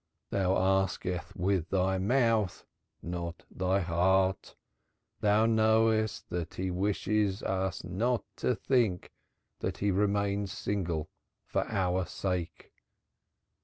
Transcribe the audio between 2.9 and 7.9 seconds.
not thy heart. Thou knowest that he wishes us